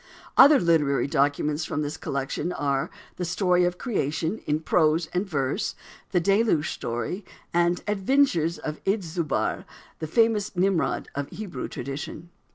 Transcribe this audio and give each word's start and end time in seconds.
Other 0.35 0.59
literary 0.59 1.05
documents 1.05 1.63
from 1.63 1.83
this 1.83 1.95
collection 1.95 2.51
are 2.51 2.89
The 3.17 3.23
Story 3.23 3.65
of 3.65 3.77
Creation, 3.77 4.39
in 4.47 4.61
prose 4.61 5.05
and 5.13 5.29
verse; 5.29 5.75
The 6.09 6.19
Deluge 6.19 6.71
Story, 6.71 7.23
and 7.53 7.83
Adventures 7.87 8.57
of 8.57 8.83
Izdubar, 8.83 9.63
the 9.99 10.07
famous 10.07 10.55
Nimrod 10.55 11.07
of 11.13 11.29
Hebrew 11.29 11.67
tradition. 11.67 12.31